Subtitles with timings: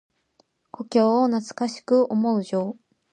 [0.71, 2.75] 故郷を懐かしく思う情。